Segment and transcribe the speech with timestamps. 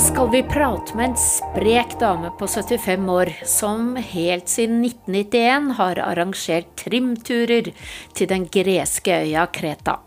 [0.00, 5.98] skal vi prate med en sprek dame på 75 år som helt siden 1991 har
[6.00, 7.68] arrangert trimturer
[8.16, 9.98] til den greske øya Kreta.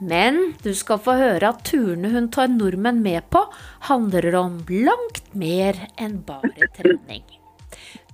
[0.00, 3.44] Men du skal få høre at turene hun tar nordmenn med på,
[3.86, 7.22] handler om langt mer enn bare trening.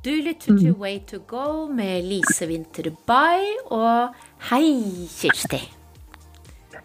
[0.04, 4.12] Du lytter til Way to go med Lise Winther Bay, og
[4.50, 5.64] hei, Kirsti.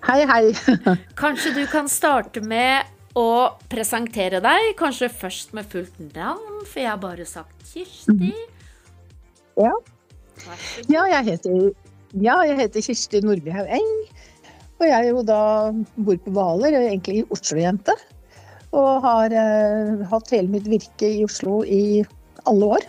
[0.08, 0.44] Hei, hei.
[1.22, 3.30] Kanskje du kan starte med å
[3.72, 8.32] presentere deg, kanskje først med fullt navn, for jeg har bare sagt Kirsti.
[9.60, 9.74] Ja.
[10.40, 10.92] Så god.
[10.92, 11.58] Ja, jeg heter,
[12.16, 13.92] ja, jeg heter Kirsti Nordbyhaug Eng.
[14.82, 15.42] Og jeg er jo da
[16.02, 17.96] bor på Hvaler, egentlig egentlig Oslo-jente.
[18.72, 22.02] Og har eh, hatt hele mitt virke i Oslo i
[22.50, 22.88] alle år.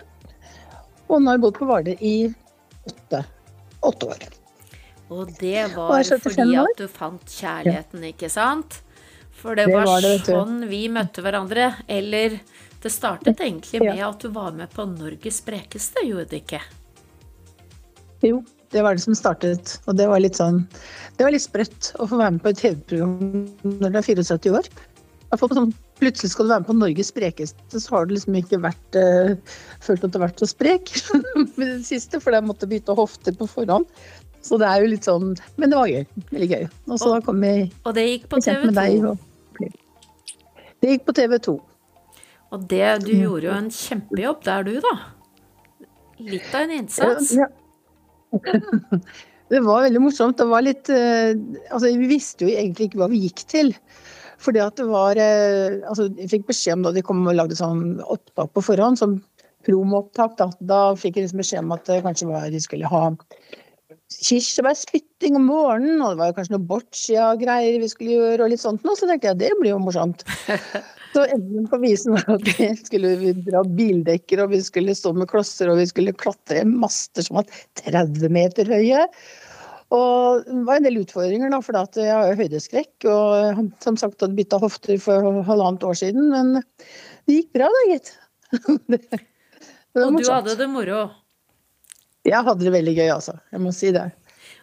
[1.10, 2.14] Og nå har jeg bodd på Hvaler i
[2.88, 3.20] åtte,
[3.84, 4.24] åtte år.
[5.12, 8.80] Og det var jeg 75 fordi at du fant kjærligheten, ikke sant?
[9.42, 11.72] For det, det var, var det, sånn vi møtte hverandre.
[11.90, 12.38] Eller
[12.82, 14.12] det startet egentlig med ja.
[14.12, 16.62] at du var med på Norges sprekeste, gjorde det ikke?
[18.22, 18.40] Jo,
[18.72, 19.76] det var det som startet.
[19.86, 20.62] Og det var litt sånn
[21.18, 24.54] Det var litt sprøtt å få være med på et TV-program når du er 74
[24.60, 24.70] år.
[25.32, 28.98] Sånn, plutselig skal du være med på Norges sprekeste, så har du liksom ikke vært,
[28.98, 29.32] uh,
[29.80, 30.92] følt at du har vært så sprek
[31.56, 33.88] med det siste, for jeg måtte bytte hofter på forhånd.
[34.44, 36.02] Så det er jo litt sånn Men det var gøy.
[36.32, 36.64] Veldig gøy.
[36.90, 39.12] Og så kom jeg Og det gikk på TV2
[40.82, 41.56] det gikk på TV 2.
[42.52, 44.94] Og det, du gjorde jo en kjempejobb der, du, da.
[46.22, 47.36] Litt av en innsats.
[47.38, 47.48] Ja.
[49.52, 50.38] Det var veldig morsomt.
[50.40, 51.34] Det var litt eh,
[51.68, 53.74] Altså, vi visste jo egentlig ikke hva vi gikk til.
[54.40, 57.58] Fordi at det var eh, Altså, jeg fikk beskjed om da de kom og lagde
[57.58, 59.18] sånn opptak på forhånd, som
[59.66, 60.48] promoopptak, da.
[60.72, 63.02] Da fikk jeg liksom beskjed om at det kanskje var de skulle ha
[64.22, 68.84] kirsebærspytting om morgenen, og det var kanskje noe boccia-greier vi skulle gjøre, og litt sånt
[68.86, 68.98] noe.
[68.98, 70.24] Så tenkte jeg det blir jo morsomt.
[71.12, 75.28] Så enden på visen var at vi skulle dra bildekker, og vi skulle stå med
[75.28, 77.50] klosser, og vi skulle klatre master som var
[77.82, 79.02] 30 meter høye.
[79.92, 83.08] Og det var en del utfordringer, da, for jeg har jo høydeskrekk.
[83.12, 86.62] Og som sagt hadde bytta hofter for halvannet år siden, men
[87.28, 88.14] det gikk bra da, gitt.
[89.92, 91.02] Og du hadde det moro.
[92.28, 93.36] Jeg hadde det veldig gøy, altså.
[93.50, 94.06] Jeg må si det.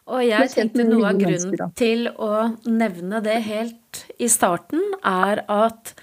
[0.09, 2.31] Og jeg tenkte noe av grunnen til å
[2.65, 5.93] nevne det helt i starten, er at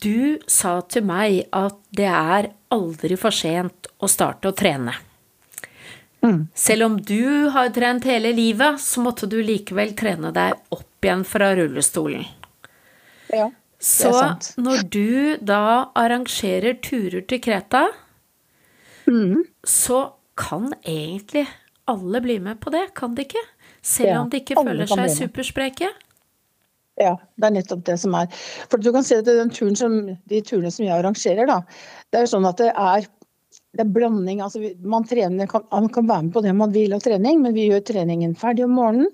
[0.00, 4.94] du sa til meg at det er aldri for sent å starte å trene.
[6.22, 6.46] Mm.
[6.54, 11.24] Selv om du har trent hele livet, så måtte du likevel trene deg opp igjen
[11.28, 12.24] fra rullestolen.
[13.32, 13.50] Ja.
[13.80, 14.50] Så sant.
[14.60, 17.88] når du da arrangerer turer til Kreta,
[19.08, 19.42] Mm.
[19.64, 21.46] så kan egentlig
[21.90, 23.42] alle bli med på det, kan de ikke?
[23.82, 25.90] Selv Ja, om de ikke føler seg superspreke?
[27.00, 28.28] Ja, det er nettopp det som er.
[28.68, 29.96] For du kan si at den turen som,
[30.28, 31.62] de turene som jeg arrangerer, da,
[32.10, 33.06] det er jo sånn at det er,
[33.76, 34.42] det er blanding.
[34.44, 37.56] Altså, man, trener, kan, man kan være med på det man vil av trening, men
[37.56, 39.08] vi gjør treningen ferdig om morgenen.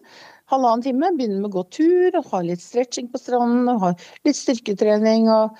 [0.51, 3.93] Halvannen time, begynner med å gå tur, og ha litt stretching på stranden, og ha
[4.27, 5.31] litt styrketrening.
[5.31, 5.55] og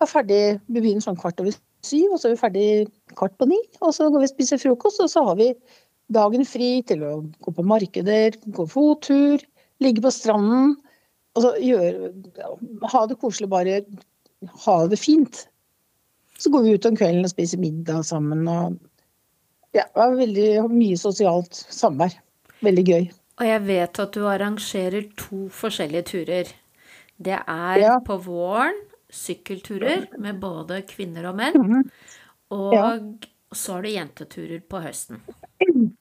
[0.00, 1.52] er ferdig, Vi begynner sånn kvart over
[1.84, 2.68] syv, og så er vi ferdig
[3.18, 3.58] kvart på ni.
[3.82, 5.52] Og så går vi og spiser frokost, og så har vi
[6.14, 7.12] dagen fri til å
[7.44, 9.42] gå på markeder, gå fottur,
[9.84, 10.76] ligge på stranden.
[11.36, 12.12] Og så gjøre,
[12.94, 13.80] ha det koselig, bare
[14.64, 15.44] ha det fint.
[16.38, 18.46] Så går vi ut om kvelden og spiser middag sammen.
[18.48, 18.78] Og
[19.76, 22.14] ja, det var veldig mye sosialt samvær.
[22.64, 23.08] Veldig gøy.
[23.38, 26.48] Og jeg vet at du arrangerer to forskjellige turer.
[27.18, 27.98] Det er Ja.
[28.02, 28.74] på våren
[29.10, 31.54] sykkelturer med både kvinner og menn.
[31.54, 31.90] Mhm.
[32.54, 32.98] Og Ja.
[33.54, 35.22] så har du jenteturer på høsten.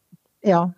[0.47, 0.69] Ja,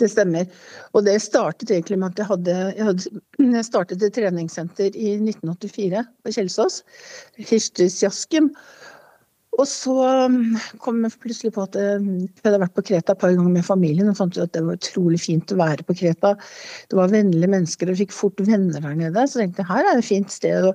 [0.00, 0.46] det stemmer.
[0.94, 3.20] Og det startet egentlig med at jeg hadde, jeg hadde
[3.58, 6.78] jeg startet et treningssenter i 1984 på Kjelsås.
[8.00, 8.48] Jaskem.
[9.58, 9.92] Og så
[10.30, 13.50] um, kom jeg plutselig på at eh, jeg hadde vært på Kreta et par ganger
[13.52, 16.36] med familien og fant ut at det var utrolig fint å være på Kreta.
[16.88, 19.26] Det var vennlige mennesker og fikk fort venner der nede.
[19.26, 20.72] Så jeg tenkte her er et fint sted å,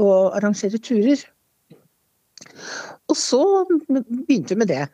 [0.00, 0.08] å
[0.40, 1.22] arrangere turer.
[3.10, 4.86] Og så begynte vi med det.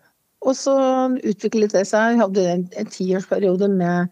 [0.42, 0.74] Og så
[1.22, 2.16] utviklet det seg.
[2.16, 4.10] Vi hadde en, en tiårsperiode med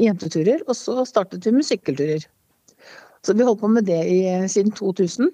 [0.00, 2.24] jenteturer, og så startet vi med sykkelturer.
[3.24, 5.32] Så vi holdt på med det i, siden 2000.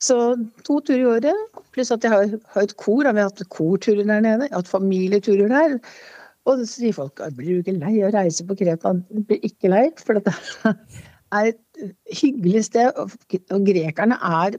[0.00, 0.16] Så
[0.64, 3.04] to turer i året, pluss at jeg har, har et kor.
[3.04, 5.76] Vi har hatt korturer der nede, jeg har hatt familieturer der.
[6.48, 8.94] Og så sier folk at blir du ikke lei av å reise på Kreta?
[9.12, 10.32] Jeg blir ikke lei, for dette
[11.36, 11.82] er et
[12.22, 12.96] hyggelig sted.
[12.96, 14.56] Og grekerne er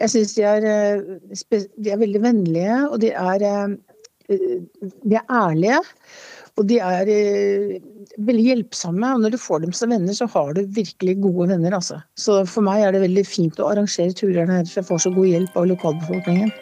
[0.00, 4.38] Jeg syns de, eh, de er veldig vennlige, og de er, eh,
[5.04, 5.80] de er ærlige.
[6.58, 7.78] Og de er eh,
[8.18, 9.14] veldig hjelpsomme.
[9.14, 12.00] Og når du får dem som venner, så har du virkelig gode venner, altså.
[12.18, 15.14] Så for meg er det veldig fint å arrangere turer her, for jeg får så
[15.14, 16.54] god hjelp av lokalbefolkningen.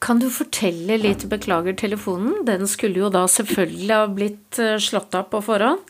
[0.00, 5.26] Kan du fortelle litt, beklager telefonen, den skulle jo da selvfølgelig ha blitt slått av
[5.28, 5.82] på forhånd.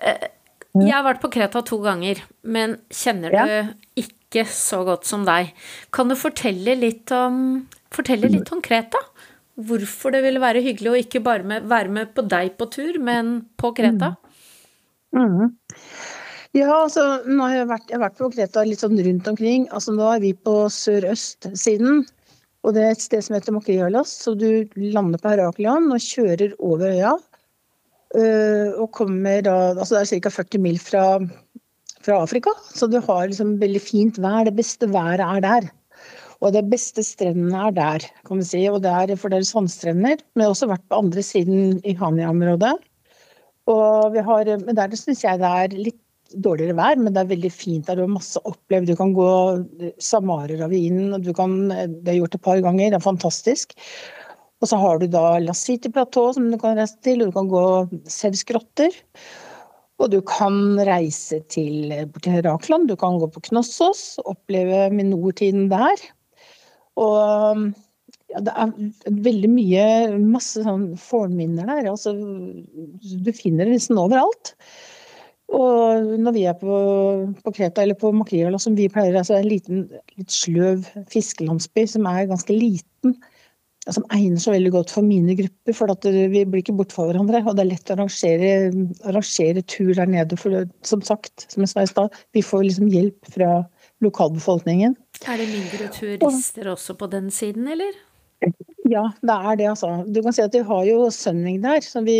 [0.00, 3.44] Jeg har vært på Kreta to ganger, men kjenner ja.
[3.44, 4.00] du
[4.32, 5.52] ikke så godt som deg.
[5.94, 9.28] Kan du fortelle litt om, fortelle litt konkret, Kreta?
[9.62, 12.96] Hvorfor det ville være hyggelig å ikke bare med, være med på deg på tur,
[13.04, 14.14] men på Kreta?
[15.12, 15.28] Mm.
[15.36, 15.52] Mm.
[16.56, 19.68] Ja, altså nå har jeg, vært, jeg har vært på Kreta litt sånn rundt omkring.
[19.72, 22.02] Altså nå er vi på sørøstsiden.
[22.62, 26.52] Og det er et sted som heter Makrialas, så du lander på Heraklion og kjører
[26.62, 27.14] over øya.
[28.12, 30.30] Øh, og kommer da Altså det er ca.
[30.44, 31.04] 40 mil fra,
[32.02, 34.46] fra, Afrika, så du har liksom veldig fint vær.
[34.48, 35.70] Det beste været er der.
[36.42, 38.62] Og det beste strendene er der, kan vi si.
[38.66, 40.22] Og det er, for det er sandstrender.
[40.34, 42.74] Men jeg har også vært på andre siden i Hania-området.
[43.70, 46.00] Og vi har, men der syns jeg det er litt
[46.42, 48.00] dårligere vær, men det er veldig fint der.
[48.00, 48.90] Du har masse opplevd.
[48.90, 49.30] Du kan gå
[50.02, 53.76] Samara-ravinen, og du kan Det har gjort et par ganger, det er fantastisk.
[54.62, 57.50] Og så har du da La City-platå som du kan reise til, og du kan
[57.50, 57.64] gå
[58.10, 58.94] Sevs grotter.
[60.02, 66.06] Og du kan reise til til Herakland, du kan gå på Knossos, oppleve minortiden der.
[66.98, 67.68] Og
[68.32, 68.72] ja, det er
[69.28, 69.84] veldig mye,
[70.24, 71.92] masse sånn fornminner der.
[71.92, 74.56] Altså, du finner det nesten overalt.
[75.52, 76.76] Og når vi er på,
[77.44, 79.82] på Kreta eller på Makriala, som vi pleier, altså en liten,
[80.16, 83.18] litt sløv fiskelandsby som er ganske liten,
[83.90, 87.42] som egner seg veldig godt for mine grupper, for vi blir ikke borte fra hverandre.
[87.42, 88.52] Og det er lett å arrangere,
[89.10, 90.38] arrangere tur der nede.
[90.38, 93.50] For det, som sagt, som jeg sa i stad, vi får liksom hjelp fra
[94.02, 94.94] lokalbefolkningen.
[95.26, 97.98] Er det mindre turister også på den siden, eller?
[98.90, 99.90] Ja, det er det, altså.
[100.10, 101.82] Du kan si at vi har jo Sønning der.
[101.86, 102.16] Så vi,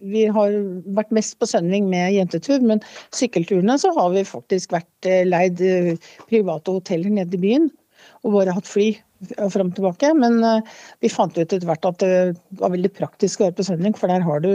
[0.00, 0.56] vi har
[0.96, 2.82] vært mest på Sønning med jentetur, men
[3.16, 5.94] sykkelturene så har vi faktisk vært eh, leid eh,
[6.28, 7.70] private hoteller nede i byen.
[8.22, 8.92] Og bare hatt fly
[9.52, 10.12] fram og tilbake.
[10.18, 10.74] Men eh,
[11.04, 12.12] vi fant ut etter hvert at det
[12.60, 14.52] var veldig praktisk å være på svømming, for der har du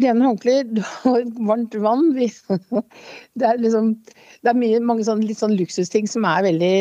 [0.00, 2.10] rene håndklær, du har varmt vann.
[3.38, 3.94] Det er liksom
[4.42, 6.74] Det er mye, mange sånne, litt sånn luksusting som er veldig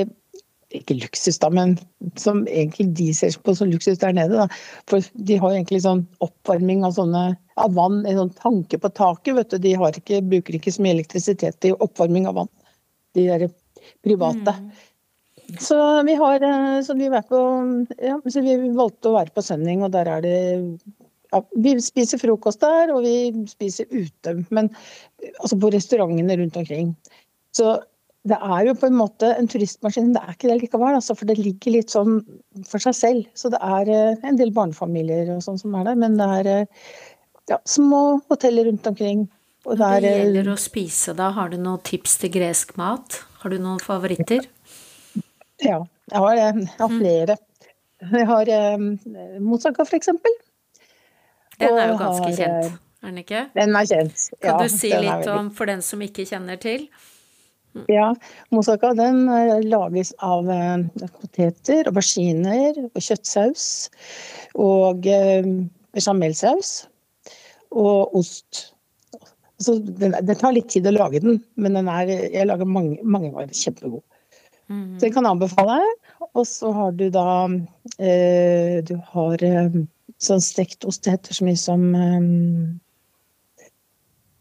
[0.73, 1.75] ikke luksus, da, men
[2.17, 4.39] som egentlig de ser på som luksus der nede.
[4.39, 4.47] Da.
[4.89, 7.23] For de har egentlig sånn oppvarming av, sånne,
[7.61, 9.35] av vann, en sånn tanke på taket.
[9.37, 9.59] vet du.
[9.61, 12.51] De ikke, bruker ikke så mye elektrisitet i oppvarming av vann,
[13.13, 13.45] de der
[14.05, 14.57] private.
[14.57, 14.71] Mm.
[15.61, 15.77] Så
[16.07, 17.39] vi har eh, så vi, på,
[18.01, 20.37] ja, så vi valgte å være på Sønning, og der er det
[21.33, 24.37] ja, Vi spiser frokost der, og vi spiser ute.
[24.53, 24.69] Men
[25.39, 26.93] altså på restaurantene rundt omkring.
[27.53, 27.77] Så
[28.29, 30.95] det er jo på en måte en turistmaskin, det er ikke det likevel.
[30.95, 32.21] Altså, for det ligger litt sånn
[32.69, 33.25] for seg selv.
[33.35, 35.99] Så det er eh, en del barnefamilier og sånn som er der.
[35.99, 36.91] Men det er eh,
[37.51, 39.27] ja, små hoteller rundt omkring.
[39.67, 41.29] Og det, er, det gjelder å spise, da.
[41.35, 43.21] Har du noen tips til gresk mat?
[43.43, 44.47] Har du noen favoritter?
[45.63, 45.79] Ja,
[46.11, 46.99] jeg har, jeg har mm.
[46.99, 47.37] flere.
[48.03, 48.87] Jeg har um,
[49.39, 50.33] Mozaka, for eksempel.
[51.59, 53.45] Den er jo ganske har, kjent, er den ikke?
[53.55, 54.27] Den er kjent.
[54.41, 54.45] ja.
[54.49, 56.87] Kan du si litt om, for den som ikke kjenner til?
[57.89, 58.11] Ja,
[58.53, 63.65] Mozaka den eh, lages av eh, poteter, auberginer og kjøttsaus.
[64.61, 65.47] Og eh,
[65.95, 66.75] bechamelsaus.
[67.73, 68.67] Og ost.
[69.63, 72.99] Så den, det tar litt tid å lage den, men den er, jeg lager mange,
[73.01, 74.03] mange ganger kjempegod.
[74.73, 74.99] Mm.
[74.99, 75.79] Så jeg kan anbefale.
[76.33, 77.27] Og så har du da
[78.01, 79.75] eh, Du har eh,
[80.21, 81.03] sånn stekt ost.
[81.05, 82.21] Det heter så mye som eh,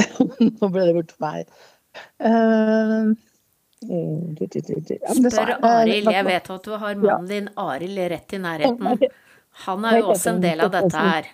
[0.49, 1.53] Nå ble det borte meg.
[2.23, 3.13] Uh,
[3.83, 6.09] Spør Arild.
[6.15, 9.11] Jeg vet at du har mannen din Arild rett i nærheten.
[9.67, 11.31] Han er jo også en del av dette her.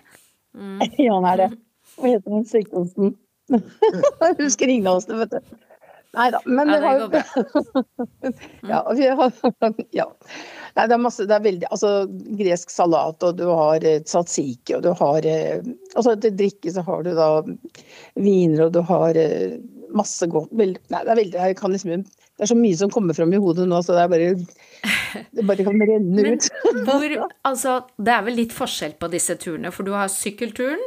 [0.57, 0.79] Mm.
[1.05, 1.49] Ja, han er det.
[1.95, 3.15] Hva heter den sykdomsen?
[3.53, 5.57] Jeg husker ingen av oss det, vet du.
[6.17, 7.23] Nei da, men ja, det bra.
[8.71, 9.33] ja, vi har,
[9.93, 10.07] ja.
[10.73, 11.91] Nei, det er masse Det er veldig Altså
[12.39, 15.59] gresk salat, og du har eh, tzatziki, og du har eh,
[15.93, 17.29] Altså til drikke så har du da
[18.17, 19.59] viner, og du har eh,
[19.93, 23.17] masse godt Nei, det er veldig Jeg kan liksom Det er så mye som kommer
[23.17, 24.31] fram i hodet nå, så det er bare
[25.37, 26.49] Det bare kan renne ut.
[26.71, 27.17] Men hvor
[27.51, 30.81] Altså, det er vel litt forskjell på disse turene, for du har sykkelturen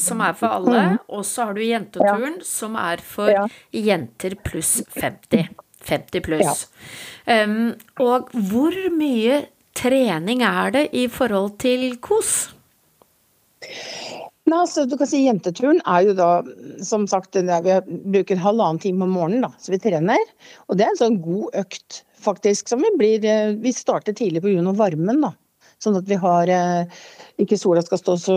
[0.00, 1.00] som er for alle, mm.
[1.12, 2.46] og så har du jenteturen, ja.
[2.46, 3.44] som er for ja.
[3.76, 5.50] jenter pluss 50.
[5.82, 6.66] 50 pluss.
[7.26, 7.42] Ja.
[7.44, 7.72] Um,
[8.02, 9.42] og hvor mye
[9.76, 12.52] trening er det i forhold til kos?
[14.42, 16.30] Nei, altså, du kan si Jenteturen er jo da,
[16.82, 17.76] som sagt, vi
[18.10, 20.24] bruker halvannen time om morgenen, da, så vi trener.
[20.66, 22.72] Og det er en sånn god økt, faktisk.
[22.72, 24.74] som Vi blir, eh, vi starter tidlig pga.
[24.74, 25.32] varmen, da.
[25.82, 26.50] Sånn at vi har
[27.42, 28.36] ikke sola skal stå så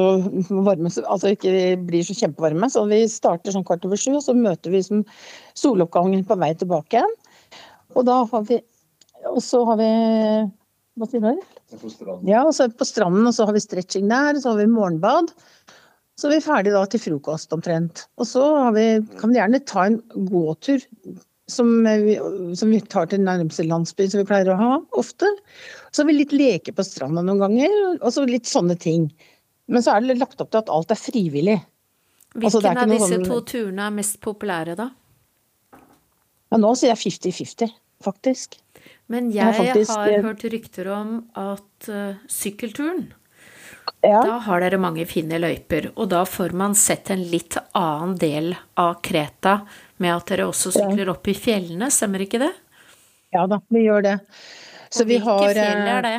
[0.50, 2.70] varme, altså ikke blir så kjempevarme.
[2.74, 5.04] Så vi starter sånn kvart over sju, og så møter vi som
[5.58, 7.18] soloppgangen på vei tilbake igjen.
[7.96, 8.62] Og da har vi
[9.26, 9.92] Og så har vi
[10.96, 11.40] Hva sier du?
[12.30, 14.68] Ja, og så på stranden, og så har vi stretching der, og så har vi
[14.72, 15.34] morgenbad.
[16.16, 18.06] Så er vi ferdig da til frokost omtrent.
[18.22, 18.44] Og så
[18.76, 18.86] vi,
[19.20, 19.98] kan vi gjerne ta en
[20.30, 20.86] gåtur
[21.52, 22.16] som vi,
[22.58, 25.28] som vi, tar til nærmeste landsby, som vi pleier å ha ofte.
[25.96, 29.08] Så har vi litt leke på stranda noen ganger, og så litt sånne ting.
[29.72, 31.56] Men så er det lagt opp til at alt er frivillig.
[32.36, 33.28] Altså, Hvilken altså, av disse sånn...
[33.30, 34.90] to turene er mest populære, da?
[36.52, 37.72] Ja, nå sier jeg 50-50,
[38.04, 38.60] faktisk.
[39.08, 39.94] Men jeg, jeg faktisk...
[39.96, 43.08] har hørt rykter om at uh, sykkelturen
[44.02, 44.20] ja.
[44.26, 48.52] Da har dere mange fine løyper, og da får man sett en litt annen del
[48.82, 49.60] av Kreta
[50.02, 52.52] med at dere også sykler opp i fjellene, stemmer ikke det?
[53.34, 54.16] Ja da, vi gjør det.
[54.96, 56.16] Så og hvilke fjell er det?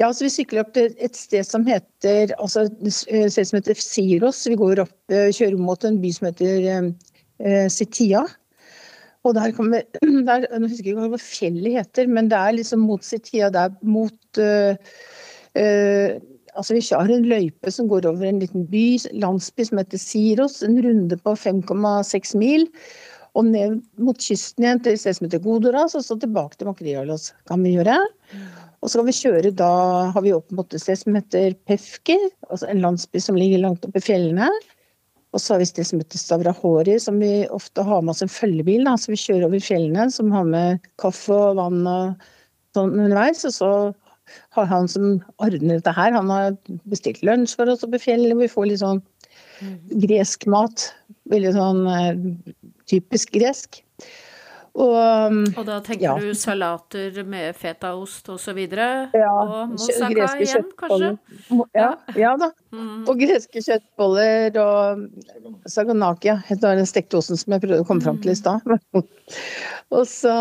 [0.00, 3.78] Ja, altså Vi sykler opp til et sted som heter altså et sted som heter
[3.78, 4.44] Siros.
[4.48, 8.24] Vi går opp, eh, kjører mot en by som heter eh, Sitia.
[9.22, 9.84] Og der kommer
[10.28, 13.52] der, Nå husker jeg ikke hva fjellet heter, men det er liksom mot Sitia.
[13.54, 14.74] Det er mot uh,
[15.60, 16.20] uh,
[16.52, 20.58] Altså, vi har en løype som går over en liten by, landsby som heter Siros.
[20.66, 22.66] En runde på 5,6 mil.
[23.38, 26.68] Og ned mot kysten igjen til et sted som heter Godoras, og så tilbake til
[26.68, 27.96] Makrialos kan vi gjøre.
[28.82, 29.72] Og så kan vi kjøre da
[30.12, 32.18] har vi opp mot et sted som heter Pefki,
[32.50, 34.50] altså en landsby som ligger langt oppe i fjellene.
[35.32, 38.24] Og så har vi et sted som heter Stavrahori, som vi ofte har med oss
[38.24, 38.84] en følgebil.
[38.84, 38.98] Da.
[39.00, 42.26] Så vi kjører over fjellene, som har med kaffe og vann og
[42.76, 43.46] sånn underveis.
[43.48, 43.70] Og så
[44.56, 46.58] har han som ordner dette her, han har
[46.88, 48.36] bestilt lunsj for oss oppe i fjellet.
[48.42, 49.78] Vi får litt sånn mm.
[50.04, 50.90] gresk mat.
[51.32, 52.22] Veldig sånn eh,
[52.92, 53.82] typisk gresk.
[54.72, 54.94] Og,
[55.28, 56.12] um, og da tenker ja.
[56.16, 58.60] du salater med fetaost osv.?
[58.72, 61.10] Ja, og moussaka igjen, kanskje?
[61.76, 62.48] Ja, ja da.
[62.72, 63.02] Mm.
[63.04, 65.02] Og greske kjøttboller og
[65.68, 66.32] saganaki,
[66.62, 68.64] den stekte osten som jeg prøvde å komme fram til i stad.
[69.98, 70.36] og så,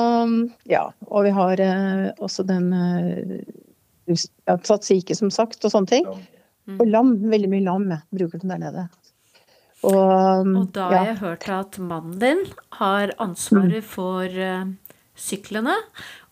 [0.72, 0.86] ja.
[1.10, 4.16] Og vi har eh, også den eh,
[4.64, 6.08] tzatziki, som sagt, og sånne ting.
[6.80, 7.18] Og lam.
[7.28, 8.88] Veldig mye lam jeg bruker den der nede.
[9.82, 12.44] Og, og da har jeg hørt at mannen din
[12.78, 14.70] har ansvaret for uh,
[15.18, 15.74] syklene.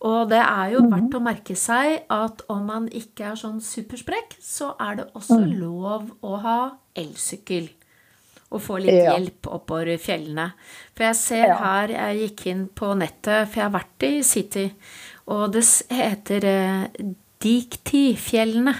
[0.06, 4.38] Og det er jo verdt å merke seg at om man ikke er sånn supersprekk,
[4.44, 5.52] så er det også mm.
[5.60, 6.60] lov å ha
[7.00, 7.72] elsykkel.
[8.50, 9.14] Og få litt ja.
[9.14, 10.48] hjelp oppover fjellene.
[10.98, 11.58] For jeg ser ja.
[11.62, 14.66] her, jeg gikk inn på nettet, for jeg har vært i City,
[15.30, 15.62] og det
[15.94, 18.74] heter eh, Dikti-fjellene,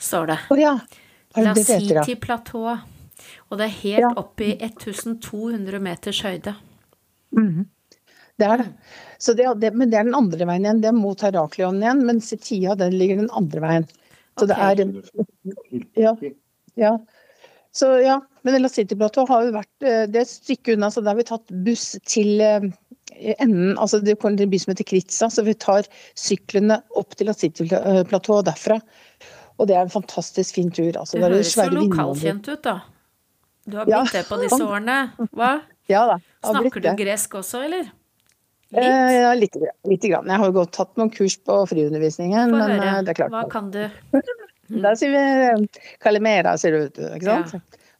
[0.00, 0.38] står det.
[0.48, 0.72] Oh, ja.
[1.36, 2.97] La City-platået.
[3.48, 4.12] Og det er helt ja.
[4.20, 6.54] opp i 1200 meters høyde.
[7.36, 7.66] Mm.
[8.38, 8.68] Det er det.
[9.36, 9.70] det, det.
[9.74, 10.82] Men det er den andre veien igjen.
[10.82, 13.88] Det er mot Heraklion igjen, men Setia den ligger den andre veien.
[14.38, 14.76] Så okay.
[14.76, 16.12] det er ja,
[16.78, 16.92] ja.
[17.74, 18.20] Så ja.
[18.46, 21.18] Men La City-plateau har jo vært eh, Det er et stykke unna, så da har
[21.18, 22.68] vi tatt buss til eh,
[23.34, 27.18] enden Altså det kommer til en by som heter Kritsa, så vi tar syklene opp
[27.18, 28.78] til La City-platået derfra.
[29.58, 30.92] Og det er en fantastisk fin tur.
[30.94, 32.76] Altså, det høres så lokalkjent ut, da.
[33.68, 35.00] Du har blitt det på disse årene.
[35.32, 35.58] Hva?
[35.88, 36.18] Ja da.
[36.44, 37.86] Snakker du gresk også, eller?
[38.76, 38.82] Litt?
[38.82, 40.26] Eh, ja, lite, lite grann.
[40.28, 42.90] Jeg har jo godt tatt noen kurs på friundervisningen, men høre.
[42.90, 43.32] Eh, det er klart.
[43.32, 43.86] Hva kan du?
[44.68, 45.68] Da sier vi
[46.04, 47.54] Kalimera, sier du, ikke sant?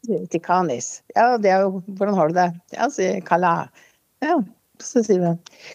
[0.04, 0.18] Ja.
[0.28, 0.98] Tikanis.
[1.16, 2.48] Ja, det er jo Hvordan har du det?
[2.76, 3.52] Ja, sier Kala.
[4.20, 4.36] Ja,
[4.84, 5.30] så sier vi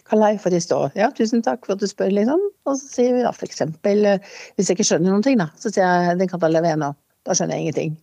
[0.06, 0.78] Kalai for i stå.
[0.94, 2.40] Ja, tusen takk for at du spør, liksom.
[2.68, 5.50] Og så sier vi da for eksempel, eh, hvis jeg ikke skjønner noen ting, da,
[5.58, 6.94] så sier jeg den katalaveno.
[7.26, 7.98] Da skjønner jeg ingenting.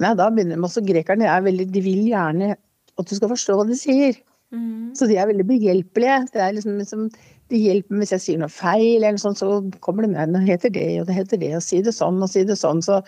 [0.00, 2.54] Nei, da begynner de også Grekerne er veldig, de vil gjerne
[3.00, 4.16] at du skal forstå hva de sier.
[4.50, 4.92] Mm.
[4.98, 6.16] Så de er veldig behjelpelige.
[6.34, 7.04] Det er liksom, liksom,
[7.52, 10.46] de hjelper hvis jeg sier noe feil, eller noe sånt, så kommer de med det
[10.48, 12.82] heter det, og det heter det, og si det sånn, og si det sånn.
[12.84, 13.00] Så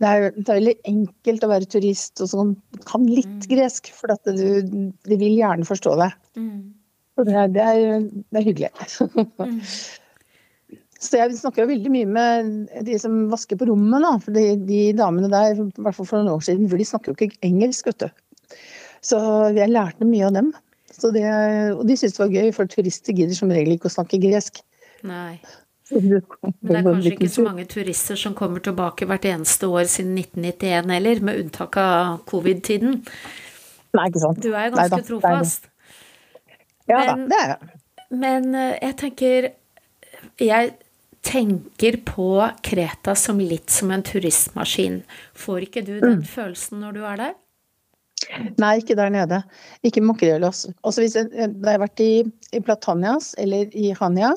[0.00, 2.52] det er, det er veldig enkelt å være turist og sånn,
[2.88, 3.48] kan litt mm.
[3.52, 6.20] gresk, for at du, de vil gjerne forstå deg.
[6.40, 6.60] Mm.
[7.18, 8.70] Så det er, det er, det er hyggelig.
[11.00, 12.48] Så jeg snakker jo veldig mye med
[12.84, 14.10] de som vasker på rommet, da.
[14.20, 17.12] For de, de damene der, i hvert fall for noen år siden, for de snakker
[17.12, 18.58] jo ikke engelsk, vet du.
[19.04, 19.20] Så
[19.56, 20.50] jeg lærte mye av dem.
[21.00, 21.24] Det,
[21.72, 24.60] og de syntes det var gøy, for turister gidder som regel ikke å snakke gresk.
[25.08, 25.40] Nei.
[25.90, 26.20] Men
[26.60, 30.92] det er kanskje ikke så mange turister som kommer tilbake hvert eneste år siden 1991
[30.94, 33.00] heller, med unntak av covid-tiden.
[33.96, 34.42] Nei, ikke sant.
[34.44, 35.66] Du er jo ganske Neida, trofast.
[36.90, 37.74] Ja da, det er jeg.
[38.20, 39.50] Men eh, jeg tenker
[40.42, 40.70] Jeg
[41.26, 42.32] tenker på
[42.64, 45.02] Kreta som litt som en turistmaskin.
[45.36, 46.26] Får ikke du den mm.
[46.28, 47.34] følelsen når du er der?
[48.60, 49.40] Nei, ikke der nede.
[49.86, 50.66] Ikke Makrelos.
[50.86, 52.12] Også hvis jeg, da jeg har vært i,
[52.56, 54.34] i Platanias eller i Hania,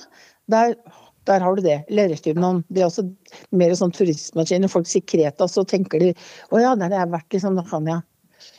[0.52, 0.76] der
[1.24, 1.86] Der har du det.
[1.88, 2.66] Lerretgymnon.
[2.68, 3.06] Det er også
[3.56, 4.60] mer sånn turistmaskin.
[4.60, 6.10] Når folk sier Kreta, så tenker de
[6.52, 7.62] å ja, der har jeg vært, liksom.
[7.70, 8.02] Hania.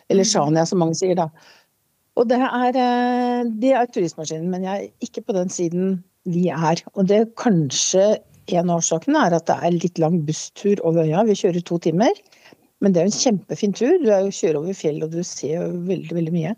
[0.09, 1.27] Eller Shania, som mange sier, da.
[2.17, 6.49] Og det er, eh, det er turistmaskinen, men jeg er ikke på den siden vi
[6.53, 6.81] er.
[6.95, 8.15] Og det er kanskje
[8.53, 11.25] en av årsakene er at det er litt lang busstur over øya.
[11.29, 12.13] Vi kjører to timer.
[12.83, 13.95] Men det er jo en kjempefin tur.
[14.03, 16.55] Du er kjører over fjell og du ser veldig, veldig mye.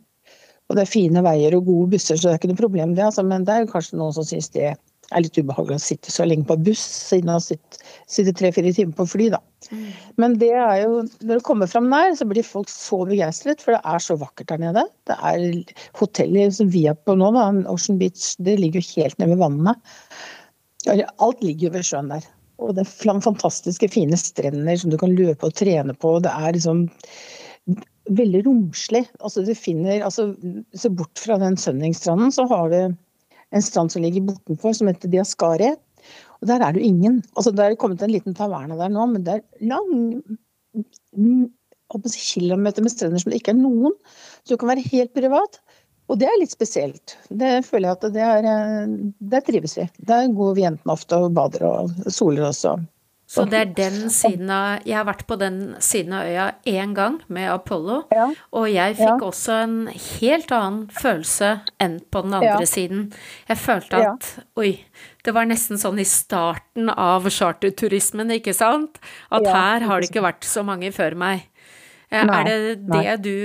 [0.66, 3.04] Og det er fine veier og gode busser, så det er ikke noe problem det.
[3.06, 3.23] Altså.
[3.23, 6.49] Men det er kanskje noen som syns det er litt ubehagelig å sitte så lenge
[6.49, 9.38] på buss, siden å sitte tre-fire timer på fly, da.
[9.73, 9.88] Mm.
[10.23, 13.76] Men det er jo, når du kommer fram der, så blir folk så begeistret, for
[13.76, 14.87] det er så vakkert der nede.
[15.08, 19.18] Det er hotellet som vi er på nå, da, Ocean Beach, det ligger jo helt
[19.20, 19.92] nede ved vannet.
[20.87, 22.26] Alt ligger jo ved sjøen der.
[22.62, 26.16] Og det er fantastiske, fine strender som du kan løpe og trene på.
[26.25, 26.87] Det er liksom
[28.16, 29.04] veldig romslig.
[29.20, 30.30] Altså du finner altså,
[30.76, 32.78] Se bort fra den Sønningstranden, så har du
[33.54, 35.75] en strand som ligger bortenfor, som heter Diaskari.
[36.40, 37.23] Og der er det jo ingen.
[37.37, 39.88] Altså Det er kommet en liten taverne der nå, men det er lang
[41.95, 43.95] kilometer med strender som det ikke er noen.
[44.45, 45.61] Så du kan være helt privat.
[46.07, 47.16] Og det er litt spesielt.
[47.28, 48.90] Det føler jeg at det er
[49.33, 49.88] Der trives vi.
[49.99, 52.76] Der går vi jentene ofte og bader og soler også.
[53.26, 56.95] så det er den siden av Jeg har vært på den siden av øya én
[56.95, 58.28] gang med Apollo, ja.
[58.52, 59.26] og jeg fikk ja.
[59.26, 59.88] også en
[60.21, 62.71] helt annen følelse enn på den andre ja.
[62.71, 63.12] siden.
[63.49, 64.78] Jeg følte at oi,
[65.26, 69.00] det var nesten sånn i starten av charterturismen, ikke sant?
[69.35, 71.49] At her har det ikke vært så mange før meg.
[72.14, 73.16] Nei, er det det Nei.
[73.18, 73.37] du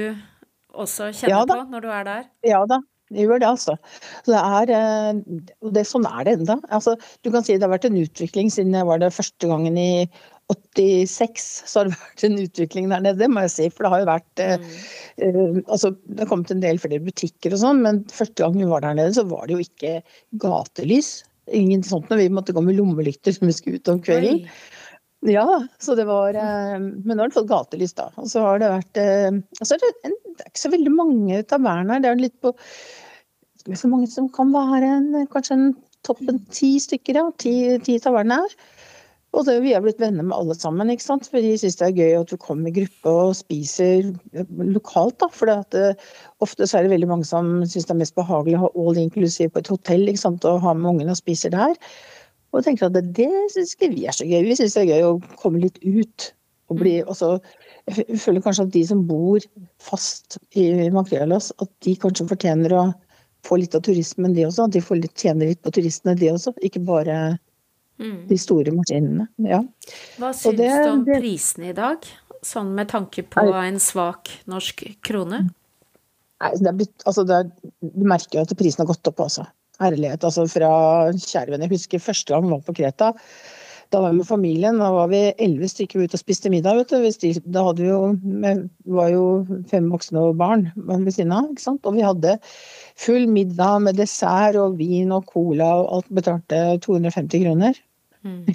[0.77, 2.25] også kjenner på når du er der?
[2.45, 2.77] Ja da,
[3.11, 3.75] det gjør det, altså.
[4.23, 6.59] Så det er, eh, og det, sånn er det enda.
[6.71, 6.95] Altså,
[7.25, 9.89] du kan si det har vært en utvikling siden jeg var der første gangen i
[10.51, 11.47] 86.
[11.67, 13.67] Så har det vært en utvikling der nede, må jeg si.
[13.73, 14.77] For det har jo vært eh, mm.
[15.25, 18.69] uh, altså, Det har kommet en del flere butikker og sånn, men første gang vi
[18.69, 19.97] var der nede, så var det jo ikke
[20.45, 21.13] gatelys.
[21.49, 24.43] Ingen sånt når vi måtte gå med lommelykter som vi skulle ut om kvelden.
[25.29, 25.45] Ja,
[25.81, 28.07] så det var Men nå har den fått gatelys, da.
[28.21, 32.01] Og så har det vært altså, det, er ikke så veldig mange taverner.
[32.01, 32.53] Det er litt på
[33.77, 35.67] så mange som kan være en, kanskje en
[36.05, 37.27] toppen ti stykker, ja.
[37.41, 37.53] Ti,
[37.85, 38.55] ti taverner.
[39.31, 41.29] Og det, vi har blitt venner med alle sammen, ikke sant.
[41.31, 44.09] For de syns det er gøy at du kommer i gruppe og spiser
[44.59, 45.29] lokalt, da.
[45.31, 45.93] For det,
[46.43, 48.99] ofte så er det veldig mange som syns det er mest behagelig å ha all
[48.99, 50.47] inclusive på et hotell, ikke sant.
[50.47, 51.77] Og ha med ungene og spiser der.
[52.51, 54.41] Og tenker at det, det syns ikke vi er så gøy.
[54.49, 56.27] Vi syns det er gøy å komme litt ut.
[56.71, 57.33] Og bli også
[57.89, 59.43] Jeg føler kanskje at de som bor
[59.81, 62.83] fast i Makrellas, at de kanskje fortjener å
[63.47, 64.67] få litt av turismen, de også.
[64.67, 66.53] At de får litt, tjener litt på turistene, de også.
[66.67, 67.15] Ikke bare
[68.01, 68.17] mm.
[68.29, 69.29] de store maskinene.
[69.47, 69.61] Ja.
[70.19, 72.05] Hva syns det, du om det, prisene i dag,
[72.45, 75.45] sånn med tanke på en svak norsk krone?
[76.41, 77.49] Nei, det er altså det er,
[77.81, 79.47] Du merker jo at prisen har gått opp, altså.
[79.81, 80.23] Ærlighet.
[80.25, 80.69] Altså fra
[81.15, 83.11] kjære venn, Jeg husker første gang vi var på Kreta.
[83.91, 86.77] Da var vi med familien, da var vi elleve stykker ute og spiste middag.
[86.79, 87.41] vet du.
[87.51, 88.13] Da hadde vi jo,
[88.95, 89.25] var jo
[89.67, 91.49] fem voksne og barn ved siden av.
[91.51, 91.83] ikke sant?
[91.85, 92.37] Og vi hadde
[92.95, 97.81] full middag med dessert og vin og cola, og alt betalte 250 kroner.
[98.25, 98.45] Mm.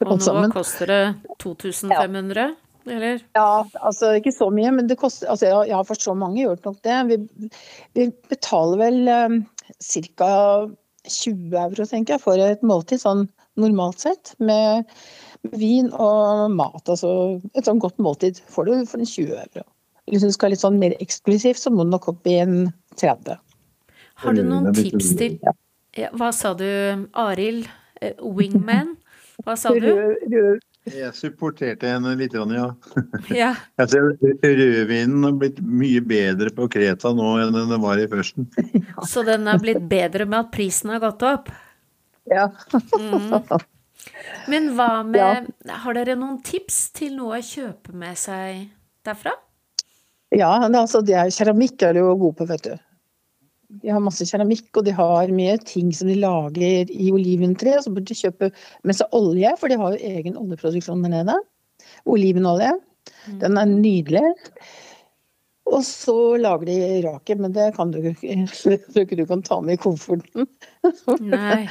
[0.00, 1.04] Og nå koster det
[1.42, 2.40] 2500?
[2.40, 2.50] Ja.
[2.88, 3.20] Eller?
[3.36, 6.68] Ja, altså ikke så mye, men det koster altså, Ja, for så mange gjør det
[6.68, 7.00] nok det.
[7.10, 7.50] Vi,
[7.98, 9.42] vi betaler vel um,
[9.78, 10.30] ca.
[11.10, 13.00] 20 euro, tenker jeg, for et måltid.
[13.02, 13.26] Sånn
[13.60, 14.34] normalt sett.
[14.40, 14.88] Med
[15.56, 16.82] vin og mat.
[16.86, 19.66] Altså et sånn godt måltid får du for en 20 euro.
[20.10, 23.38] Hvis du skal litt sånn mer eksklusivt, så må du nok opp i en 30.
[24.20, 25.38] Har du noen tips til
[26.18, 26.66] Hva sa du,
[27.18, 27.68] Arild?
[28.00, 28.96] Eh, wingman?
[29.44, 29.88] Hva sa du?
[30.88, 32.68] Jeg supporterte henne litt, ja.
[33.42, 33.50] ja.
[33.80, 34.06] Jeg ser
[34.40, 38.48] rødvinen har blitt mye bedre på Kreta nå enn den var i førsten.
[39.12, 41.52] Så den er blitt bedre med at prisen har gått opp?
[42.30, 42.48] Ja.
[42.72, 43.36] mm.
[44.48, 45.76] Men hva med ja.
[45.84, 48.70] Har dere noen tips til noe å kjøpe med seg
[49.04, 49.34] derfra?
[50.32, 52.74] Ja, altså det er, keramikk er du jo god på, vet du.
[53.82, 57.76] De har masse keramikk, og de har mye ting som de lager i oliventre.
[57.82, 58.50] Så burde de kjøpe
[58.86, 61.38] med seg olje, for de har jo egen oljeproduksjon der nede.
[62.10, 62.74] Olivenolje.
[63.26, 63.40] Mm.
[63.42, 64.28] Den er nydelig.
[65.70, 69.82] Og så lager de rake, men det kan du ikke, du kan ta med i
[69.82, 70.48] komforten.
[71.22, 71.64] Nei.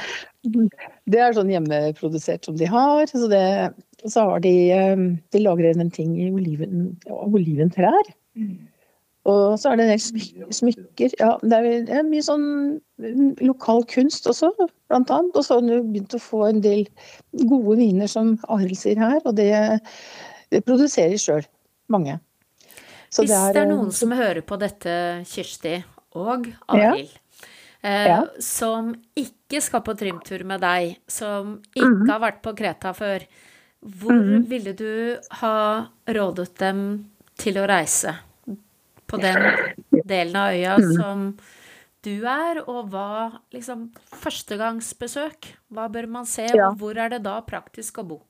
[1.10, 3.02] Det er sånn hjemmeprodusert som de har.
[3.10, 3.42] Så, det,
[4.08, 5.02] så har de ehm,
[5.34, 8.08] De lager en ting i oliven, oliventrær.
[9.28, 11.14] Og så er det en del smykker.
[11.20, 11.58] Ja, det
[11.92, 12.46] er, mye sånn
[13.44, 14.48] lokal kunst også,
[14.88, 15.36] blant annet.
[15.36, 16.86] Og så har du begynt å få en del
[17.44, 19.20] gode viner, som Arild sier her.
[19.28, 19.52] Og det,
[20.54, 21.44] det produserer sjøl.
[21.92, 22.16] Mange.
[23.10, 24.94] Så Hvis det er, det er, noen som hører på dette,
[25.28, 25.74] Kirsti
[26.16, 27.50] og Arild, ja.
[27.82, 28.18] eh, ja.
[28.40, 32.08] som ikke skal på trimtur med deg, som ikke mm.
[32.08, 33.26] har vært på Kreta før,
[34.00, 34.48] hvor mm.
[34.48, 35.56] ville du ha
[36.06, 36.84] rådet dem
[37.40, 38.14] til å reise?
[39.10, 39.42] På den
[40.06, 40.92] delen av øya mm.
[40.96, 41.24] som
[42.06, 43.90] du er, og hva liksom
[44.22, 48.20] Førstegangsbesøk, hva bør man se, og hvor er det da praktisk å bo?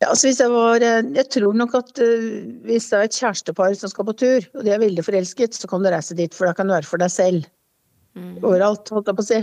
[0.00, 2.26] Ja, altså hvis jeg var eh, Jeg tror nok at uh,
[2.66, 5.70] hvis det er et kjærestepar som skal på tur, og de er veldig forelsket, så
[5.70, 7.48] kan du reise dit, for da kan du være for deg selv.
[8.18, 8.40] Mm.
[8.42, 9.36] Overalt, holdt jeg på å si.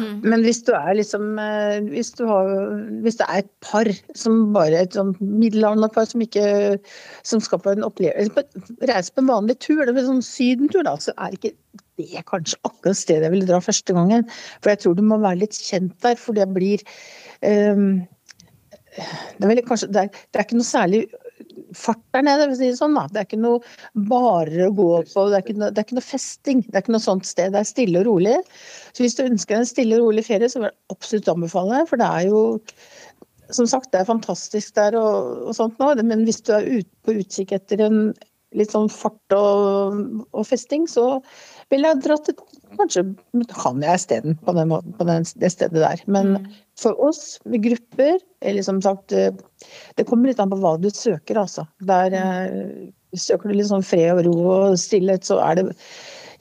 [0.00, 0.12] Mm.
[0.32, 2.48] Men hvis du er liksom uh, hvis, du har,
[3.04, 6.46] hvis det er et par som bare et sånn middelaldrende som ikke
[7.26, 8.46] Som skal på en opplevelse
[8.88, 11.52] Reise på en vanlig tur, det er sånn sydentur, da, så er ikke
[11.98, 14.24] det kanskje akkurat stedet jeg ville dra første gangen.
[14.62, 16.84] For jeg tror du må være litt kjent der, for det blir
[17.42, 18.06] um,
[19.38, 21.02] det er, kanskje, det, er, det er, ikke noe særlig
[21.76, 22.96] fart der nede, for å si det sånn.
[22.98, 23.06] Da.
[23.12, 25.98] Det er ikke noe barer å gå på, det er, ikke noe, det er ikke
[25.98, 26.62] noe festing.
[26.66, 27.54] Det er ikke noe sånt sted.
[27.54, 28.38] Det er stille og rolig.
[28.92, 31.90] Så hvis du ønsker en stille og rolig ferie, så vil jeg absolutt anbefale det.
[31.90, 32.42] For det er jo
[33.54, 36.88] som sagt, det er fantastisk der og, og sånt nå, men hvis du er ut,
[37.06, 38.02] på utkikk etter en
[38.56, 39.98] litt sånn fart og,
[40.32, 41.18] og festing, så
[41.72, 42.42] ville jeg dratt et
[42.76, 43.04] Kanskje
[43.54, 46.02] kan jeg isteden på, den, på den, det stedet der.
[46.06, 46.46] Men mm.
[46.80, 49.32] for oss med grupper, eller som sagt eh,
[49.96, 51.66] Det kommer litt an på hva du søker, altså.
[51.88, 52.20] Der mm.
[52.20, 55.68] eh, søker du litt sånn fred og ro og stillhet, så er det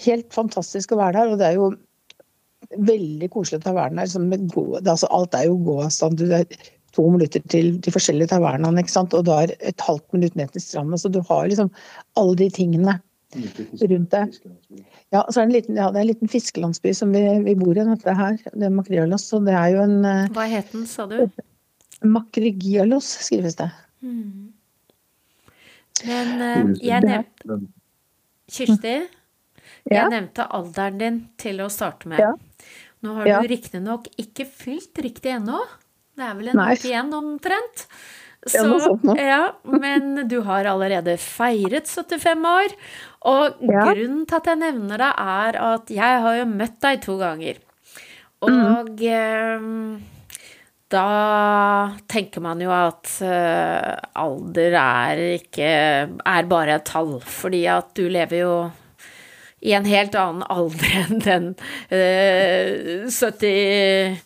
[0.06, 1.34] helt fantastisk å være der.
[1.34, 1.72] Og det er jo
[2.92, 4.90] veldig koselig å være der.
[4.92, 6.20] Altså, alt er jo gåavstand.
[6.20, 6.46] Du er
[6.98, 10.98] to minutter til de forskjellige tavernaene, og du er et halvt minutt ned til stranda.
[11.00, 11.70] Så du har liksom
[12.20, 12.98] alle de tingene
[13.36, 14.24] rundt det.
[15.10, 17.56] Ja, så er det en liten, ja, det er en liten fiskelandsby som vi, vi
[17.60, 18.38] bor i, dette her.
[18.54, 19.28] Det er Makrialos.
[19.28, 21.20] Så det er jo en eh, Hva het den, sa du?
[22.08, 23.70] Makrigialos skrives det.
[24.06, 24.54] Mm.
[26.06, 27.58] Men uh, jeg nevnte
[28.54, 28.94] Kirsti,
[29.90, 29.96] ja.
[29.96, 32.22] jeg nevnte alderen din til å starte med.
[32.22, 32.36] Ja.
[33.04, 35.60] Nå har du riktignok ikke fylt riktig ennå.
[36.18, 37.84] Det er vel en uke igjen omtrent.
[38.52, 42.76] Så, ja, men du har allerede feiret 75 år.
[43.28, 43.88] Og ja.
[43.92, 47.60] grunnen til at jeg nevner det, er at jeg har jo møtt deg to ganger.
[48.46, 49.02] Og mm.
[49.10, 50.18] eh,
[50.94, 51.08] da
[52.08, 55.72] tenker man jo at eh, alder er ikke
[56.08, 58.54] er bare et tall, fordi at du lever jo
[59.66, 61.50] i en helt annen alder enn den
[61.90, 64.22] eh, 70,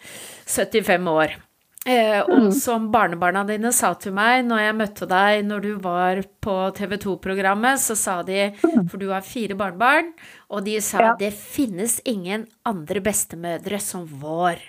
[0.45, 1.39] 75 år.
[1.81, 2.51] Eh, og mm.
[2.53, 6.93] som barnebarna dine sa til meg når jeg møtte deg når du var på TV
[7.01, 8.85] 2-programmet, så sa de mm.
[8.91, 10.11] For du har fire barnebarn,
[10.53, 11.15] og de sa ja.
[11.17, 14.61] det finnes ingen andre bestemødre som vår.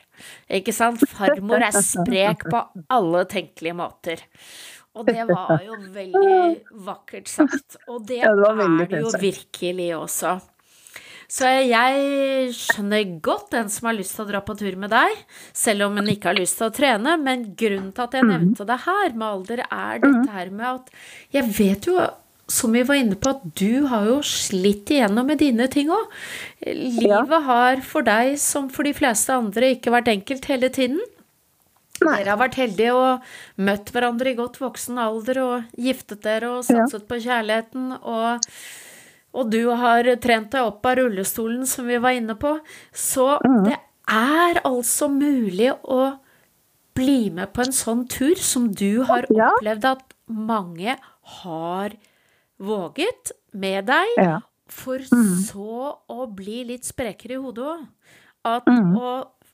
[0.48, 1.04] Ikke sant?
[1.10, 4.24] Farmor er sprek på alle tenkelige måter.
[4.96, 7.76] Og det var jo veldig vakkert sagt.
[7.88, 10.38] Og det, ja, det er det jo virkelig også.
[11.32, 15.20] Så jeg skjønner godt den som har lyst til å dra på tur med deg,
[15.56, 17.14] selv om hun ikke har lyst til å trene.
[17.20, 18.32] Men grunnen til at jeg mhm.
[18.34, 20.34] nevnte det her med alder, er dette mhm.
[20.34, 20.92] her med at
[21.38, 21.96] jeg vet jo
[22.52, 26.10] som vi var inne på, at du har jo slitt igjennom med dine ting òg.
[26.66, 31.00] Livet har for deg, som for de fleste andre, ikke vært enkelt hele tiden.
[32.02, 32.18] Nei.
[32.18, 36.64] Dere har vært heldige og møtt hverandre i godt voksen alder og giftet dere og
[36.66, 37.08] satset ja.
[37.08, 38.48] på kjærligheten og
[39.32, 42.56] og du har trent deg opp av rullestolen, som vi var inne på.
[42.92, 43.62] Så mm.
[43.68, 43.78] det
[44.12, 46.02] er altså mulig å
[46.96, 49.52] bli med på en sånn tur som du har ja.
[49.54, 50.96] opplevd at mange
[51.40, 51.94] har
[52.62, 54.40] våget med deg, ja.
[54.70, 55.36] for mm.
[55.48, 57.86] så å bli litt sprekere i hodet òg.
[58.52, 58.92] At mm.
[58.98, 59.12] å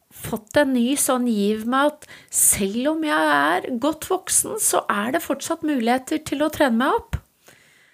[0.08, 5.12] fått en ny sånn giv med at selv om jeg er godt voksen, så er
[5.14, 7.18] det fortsatt muligheter til å trene meg opp.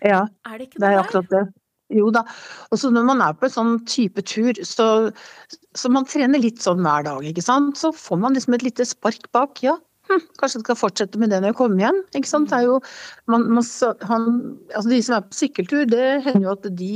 [0.04, 1.44] Ja, er det, det er akkurat det.
[1.92, 2.24] Jo da.
[2.72, 4.86] Og så når man er på en sånn type tur, så,
[5.76, 7.76] så man trener litt sånn hver dag, ikke sant.
[7.80, 9.60] Så får man liksom et lite spark bak.
[9.64, 9.76] Ja,
[10.08, 12.02] hm, kanskje jeg skal fortsette med det når jeg kommer igjen.
[12.16, 12.50] Ikke sant.
[12.50, 12.80] Det er jo,
[13.30, 13.68] man, man,
[14.08, 14.28] han,
[14.72, 16.92] altså de som er på sykkeltur, det hender jo at de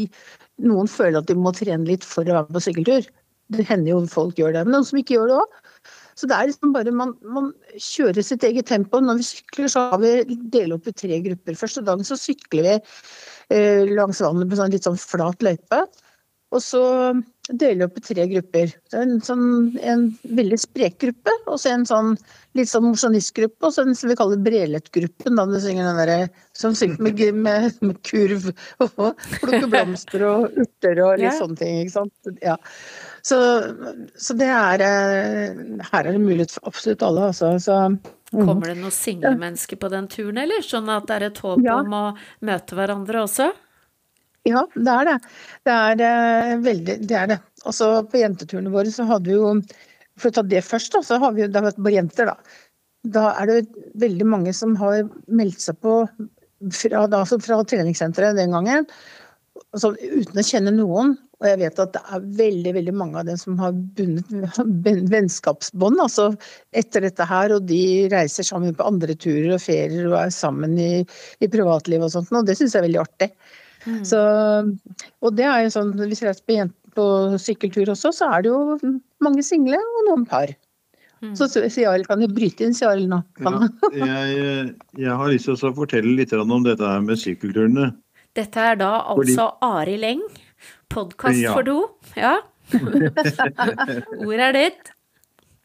[0.58, 3.04] Noen føler at de må trene litt for å være på sykkeltur.
[3.54, 5.52] Det hender jo folk gjør det, men noen som ikke gjør det òg.
[6.18, 8.98] Så det er liksom bare man, man, kjører sitt eget tempo.
[8.98, 11.58] Når vi sykler, så har vi delt opp i tre grupper.
[11.60, 12.74] Første dagen så sykler vi
[13.48, 15.82] langs vannet på sånn litt sånn flat løype.
[16.48, 16.82] Og så
[17.48, 18.72] deler vi opp i tre grupper.
[18.96, 19.44] En, sånn,
[19.84, 20.04] en
[20.36, 22.14] veldig sprek gruppe, og så en sånn
[22.56, 26.76] litt sånn mosjonistgruppe, og så en som vi kaller Brelet-gruppen, da synger den der, som
[26.76, 28.50] synger med, med, med, kurv
[28.84, 28.98] og
[29.38, 31.36] plukker blomster og urter og litt ja.
[31.40, 32.32] sånne ting, ikke sant.
[32.44, 32.56] Ja.
[33.24, 33.38] Så,
[34.16, 35.58] så, det er eh,
[35.90, 37.56] Her er det mulighet for absolutt alle, altså.
[37.60, 37.80] Så.
[38.30, 40.64] Kommer det noen singlemennesker på den turen, eller?
[40.64, 41.78] Sånn at det er et håp ja.
[41.80, 42.04] om å
[42.44, 43.48] møte hverandre også?
[44.48, 45.16] Ja, det er det.
[45.66, 47.38] Det er uh, veldig Det er det.
[47.68, 49.52] Også på jenteturene våre så hadde vi jo
[50.20, 52.32] For å ta det først, da, så har vi jo det har vært bare jenter,
[52.32, 52.58] da.
[53.08, 56.00] Da er det veldig mange som har meldt seg på
[56.74, 58.88] fra, da, altså fra treningssenteret den gangen,
[59.70, 61.14] altså, uten å kjenne noen.
[61.38, 64.58] Og jeg vet at det er veldig veldig mange av dem som har bundet
[65.12, 66.32] vennskapsbånd altså
[66.74, 67.54] etter dette her.
[67.54, 70.92] Og de reiser sammen på andre turer og ferier og er sammen i,
[71.38, 72.34] i privatlivet og sånt.
[72.34, 73.30] Og det syns jeg er veldig artig.
[73.86, 74.00] Mm.
[74.06, 74.20] Så,
[75.22, 76.58] og det er jo sånn, hvis jeg reiser på,
[76.98, 80.50] på sykkeltur også, så er det jo mange single og noen par.
[81.22, 81.32] Mm.
[81.38, 83.22] Så Siaril, kan du bryte inn, Siaril, nå?
[83.42, 87.90] Ja, jeg, jeg, har lyst til å fortelle litt om dette her med sykkelturene.
[88.38, 89.66] Dette er da altså Fordi...
[89.66, 90.22] Arild Eng,
[90.92, 91.54] podkast ja.
[91.56, 91.80] for do.
[92.16, 92.38] Ja.
[94.26, 94.92] Ordet er ditt.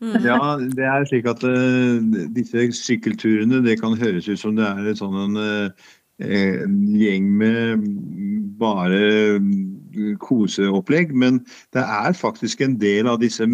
[0.04, 0.20] Mm.
[0.26, 2.00] Ja, det er slik at uh,
[2.36, 5.92] disse sykkelturene, det kan høres ut som det er et sånn en uh,
[6.24, 7.86] en gjeng med
[8.60, 9.40] bare
[10.22, 11.42] koseopplegg, men
[11.74, 13.48] det er faktisk en del av disse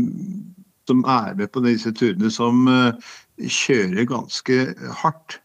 [0.89, 4.57] som er med på disse turene, som eh, kjører ganske
[5.03, 5.39] hardt.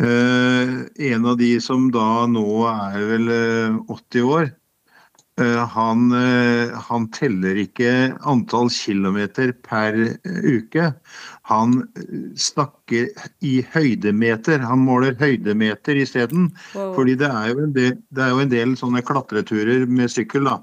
[0.00, 3.26] Uh, en av de som da nå er vel
[3.92, 4.54] 80 år, uh,
[5.72, 7.90] han, uh, han, teller ikke
[8.28, 10.90] antall kilometer per uke.
[11.50, 11.80] Han
[12.38, 13.10] snakker
[13.44, 14.62] i høydemeter.
[14.62, 16.50] Han måler høydemeter isteden.
[16.74, 16.94] Wow.
[16.98, 20.60] Fordi det er, del, det er jo en del sånne klatreturer med sykkel, da.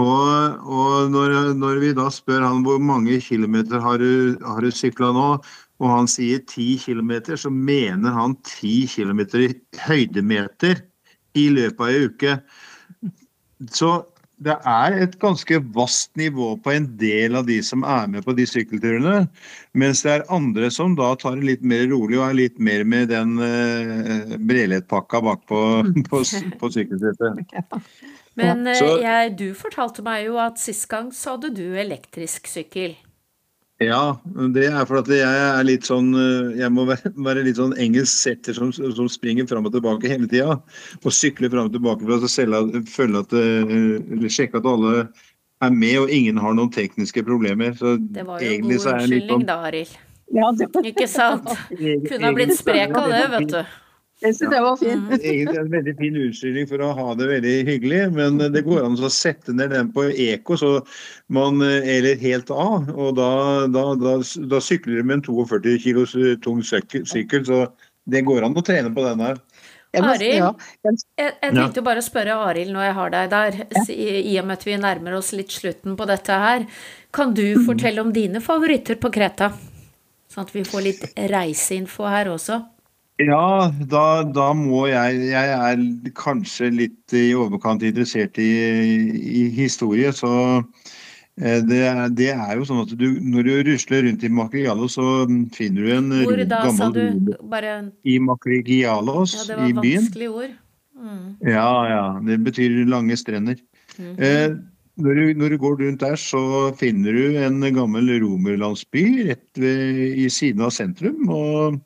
[0.00, 4.70] Og, og når, når, vi da spør han hvor mange kilometer har du, har du
[4.72, 5.26] sykla nå,
[5.80, 9.52] og han sier ti kilometer, så mener han ti kilometer i
[9.86, 10.84] høydemeter
[11.38, 12.36] i løpet av ei uke.
[13.68, 14.00] Så
[14.40, 18.32] det er et ganske vast nivå på en del av de som er med på
[18.38, 19.26] de sykkelturene.
[19.76, 22.86] Mens det er andre som da tar det litt mer rolig og er litt mer
[22.88, 25.60] med den uh, brelettpakka bak på,
[26.08, 27.44] på sykkelsettet.
[28.40, 28.64] Men.
[28.70, 32.96] Eh, jeg, du fortalte meg jo at sist gang så hadde du elektrisk sykkel.
[33.80, 34.18] Ja,
[34.52, 38.12] det er fordi jeg er litt sånn eh, Jeg må være, være litt sånn engelsk
[38.12, 40.58] setter som, som springer fram og tilbake hele tida.
[41.00, 45.08] Og sykler fram og tilbake for å føle at, eh, eller sjekke at alle
[45.64, 47.72] er med og ingen har noen tekniske problemer.
[47.80, 49.96] Så det var jo god unnskyldning sånn, da, Arild.
[50.30, 50.52] Ja,
[50.84, 51.48] Ikke sant?
[52.08, 53.62] Kunne ha blitt sprek av det, vet du.
[54.20, 55.06] Jeg synes det var fint.
[55.08, 55.12] Mm.
[55.16, 58.98] Egentlig en veldig fin unnskyldning for å ha det veldig hyggelig, men det går an
[59.00, 60.72] å sette ned den på eko, så
[61.32, 62.90] man, eller helt av.
[62.92, 63.30] Og da,
[63.72, 64.18] da, da,
[64.52, 67.64] da sykler du med en 42 kilos tung sykkel, så
[68.10, 69.40] det går an å trene på den her.
[69.90, 73.56] Arild, jeg, jeg, tenkte jo bare å spørre Arild når jeg har deg der,
[73.90, 76.66] i og med at vi nærmer oss litt slutten på dette her.
[77.14, 79.50] Kan du fortelle om dine favoritter på Kreta?
[80.30, 82.60] Sånn at vi får litt reiseinfo her også.
[83.20, 85.82] Ja, da, da, må jeg Jeg er
[86.16, 88.50] kanskje litt i overkant interessert i,
[89.42, 90.32] i historie, så
[91.40, 91.82] eh, det,
[92.16, 95.92] det, er jo sånn at du, når du rusler rundt i Makrigialos, så finner du
[95.98, 97.36] en Hvor da, gammel sa du?
[97.50, 97.76] Bare...
[98.08, 99.76] I Makrigialos ja, i byen.
[99.76, 100.58] Det var vanskelig ord.
[101.00, 101.26] Mm.
[101.48, 102.04] Ja, ja.
[102.24, 103.60] Det betyr lange strender.
[103.98, 104.24] Mm -hmm.
[104.24, 104.56] eh,
[105.00, 110.00] når du, når du, går rundt der, så finner du en gammel romerlandsby rett ved,
[110.16, 111.28] i siden av sentrum.
[111.28, 111.80] og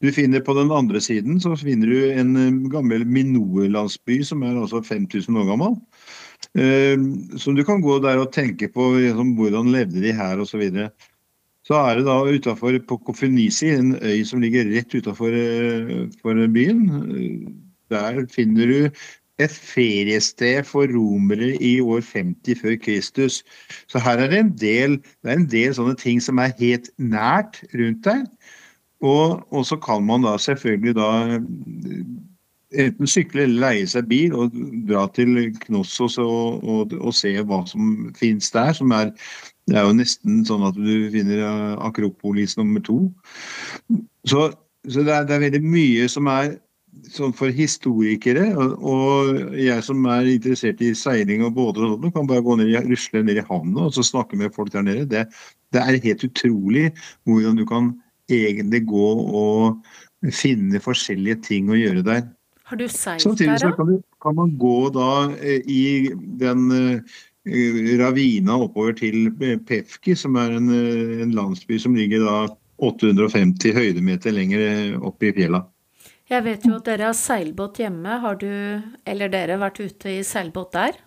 [0.00, 4.56] du finner På den andre siden så finner du en eh, gammel Minoe-landsby som er
[4.56, 5.76] altså 5000 år gammel.
[6.56, 6.96] Eh,
[7.36, 10.54] så du kan gå der og tenke på liksom, hvordan levde de her osv.
[10.54, 10.90] Så, videre.
[11.68, 16.84] så er det da utafor Kofinisi, en øy som ligger rett utafor eh, byen.
[17.90, 18.90] Der finner du
[19.40, 23.42] et feriested for romere i år 50 før Kristus.
[23.88, 26.90] Så her er det en del, det er en del sånne ting som er helt
[26.96, 28.24] nært rundt der.
[29.00, 31.10] Og, og, så kan man da selvfølgelig da
[32.70, 34.52] enten sykle eller leie seg bil og
[34.88, 38.72] dra til Knossos og, og, og se hva som finnes der.
[38.76, 39.10] som er
[39.70, 43.04] det er jo nesten sånn at du finner eh, Akropolis nummer to.
[44.26, 44.48] Så,
[44.88, 46.56] så det, er, det, er, veldig mye som er
[47.14, 48.48] sånn for historikere.
[48.56, 52.58] Og, og jeg som er interessert i seiling og båter og sånt, kan bare gå
[52.58, 55.06] ned, rusle ned i havna og så snakke med folk der nede.
[55.12, 55.26] Det,
[55.70, 56.88] det er helt utrolig
[57.28, 57.94] hvordan du kan
[58.36, 59.08] egentlig gå
[59.40, 62.22] og finne forskjellige ting å gjøre der.
[62.70, 63.72] Har du seilt der, da?
[63.74, 65.10] Kan, kan, man gå da
[65.42, 67.18] eh, i den uh,
[67.98, 69.32] ravina oppover til
[69.66, 72.36] Pefki, som er en, en, landsby som ligger da
[72.78, 75.64] 850 høydemeter lenger opp i fjella.
[76.30, 78.20] Jeg vet jo at dere har seilbåt hjemme.
[78.22, 78.50] Har du,
[79.02, 81.00] eller dere, vært ute i seilbåt der?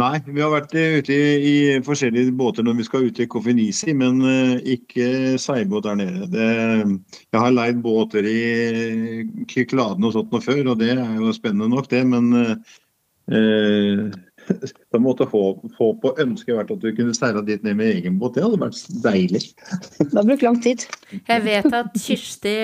[0.00, 3.92] Nei, vi har vært ute i, i, forskjellige båter når vi skal ut til Kofinisi,
[3.92, 6.28] men uh, ikke seilbåt der nede.
[6.32, 6.46] Det,
[7.28, 8.40] jeg har leid båter i
[9.52, 12.02] Kykladen og sånt noe før, og det er jo spennende nok, det.
[12.08, 12.32] Men
[13.28, 14.16] eh,
[14.92, 17.92] da måtte få, håp, håp og ønske vært at du kunne seila dit ned med
[17.98, 18.38] egen båt.
[18.38, 19.44] Det hadde vært deilig.
[20.00, 20.88] Det har brukt lang tid.
[21.20, 22.56] Jeg vet at Kirsti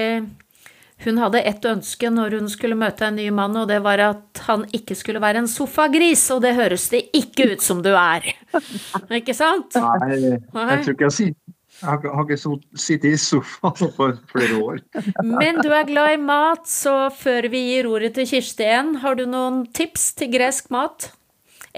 [1.05, 4.41] hun hadde ett ønske når hun skulle møte en ny mann, og det var at
[4.49, 8.27] han ikke skulle være en sofagris, og det høres det ikke ut som du er.
[9.21, 9.77] Ikke sant?
[9.79, 11.37] Nei, jeg tror ikke jeg sier
[11.79, 14.81] jeg har, ikke- sittet i sofaen på flere år.
[15.23, 19.15] Men du er glad i mat, så før vi gir ordet til Kirsti igjen, har
[19.15, 21.13] du noen tips til gresk mat?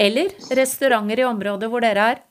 [0.00, 2.22] Eller restauranter i området hvor dere er?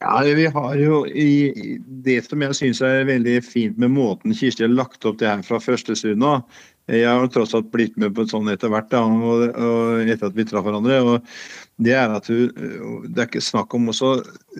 [0.00, 4.62] Ja, Vi har jo i, det som jeg syns er veldig fint med måten Kirsti
[4.62, 6.44] har lagt opp det her fra første stund av.
[6.88, 10.08] Jeg har jo tross alt blitt med på et sånt etter hvert, da, og, og
[10.08, 11.00] etter at vi traff hverandre.
[11.02, 12.46] og Det er at du,
[13.10, 14.12] det er ikke snakk om også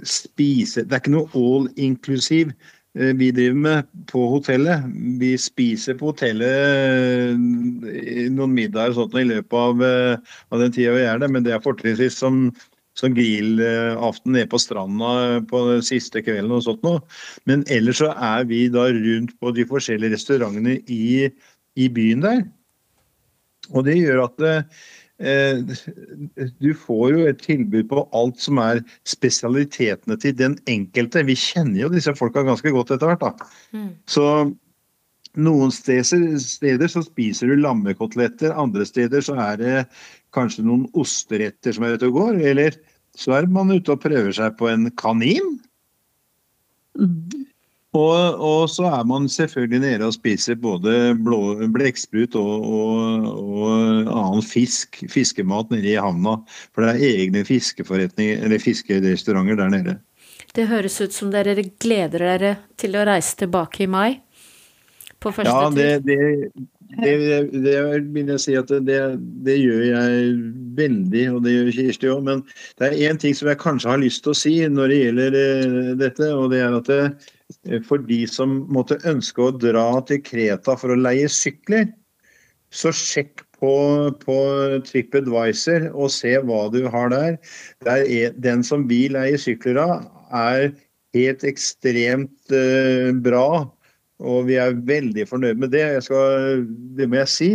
[0.02, 2.52] spise Det er ikke noe all inclusive
[2.98, 4.88] vi driver med på hotellet.
[5.20, 9.84] Vi spiser på hotellet noen middager og sånt i løpet av,
[10.50, 12.48] av den tida vi er der, men det er fortrinnsvis som
[12.98, 17.02] som grillaften nede på stranda på den siste kvelden og sånt noe.
[17.48, 21.28] Men ellers så er vi da rundt på de forskjellige restaurantene i,
[21.78, 22.46] i byen der.
[23.74, 24.46] Og det gjør at
[25.22, 25.76] eh,
[26.62, 31.26] du får jo et tilbud på alt som er spesialitetene til den enkelte.
[31.28, 33.52] Vi kjenner jo disse folka ganske godt etter hvert, da.
[33.76, 33.92] Mm.
[34.08, 34.24] Så
[35.38, 39.74] noen steder, steder, så spiser du lammekoteletter, andre steder så er det
[40.34, 42.40] kanskje noen osteretter som er ute og går.
[42.52, 42.78] Eller
[43.18, 45.56] så er man ute og prøver seg på en kanin.
[46.98, 47.46] Mm.
[47.96, 51.14] Og, og, så er man selvfølgelig nede og spiser både
[51.72, 56.36] blekksprut og, og, og, annen fisk, fiskemat nede i havna.
[56.76, 59.96] For det er egne fiskeforretninger, eller fiskerestauranter der nede.
[60.54, 64.20] Det høres ut som dere gleder dere til å reise tilbake i mai?
[65.18, 67.74] På første ja, det, det, det, det,
[68.14, 69.00] vil jeg si at det,
[69.44, 70.30] det, gjør jeg
[70.78, 72.22] veldig, og det gjør Kirsti òg.
[72.24, 72.44] Men
[72.80, 75.38] det er én ting som jeg kanskje har lyst til å si når det gjelder
[75.42, 76.30] eh, dette.
[76.32, 80.94] Og det er at eh, for de som måtte ønske å dra til Kreta for
[80.94, 81.90] å leie sykler,
[82.72, 83.72] så sjekk på,
[84.22, 84.38] på
[84.88, 87.38] TripAdvisor og se hva du har der.
[87.84, 89.96] der den som vi leier sykler av,
[90.36, 90.70] er
[91.16, 93.64] helt ekstremt uh, bra
[94.18, 95.84] og vi er veldig fornøyd med det.
[96.02, 96.64] Skal,
[96.98, 97.50] det må jeg si.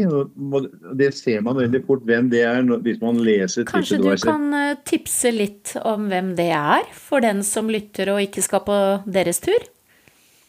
[0.95, 4.77] Det ser man veldig fort hvem det er hvis man leser Kanskje du kan eh,
[4.87, 8.79] tipse litt om hvem det er, for den som lytter og ikke skal på
[9.11, 9.67] deres tur?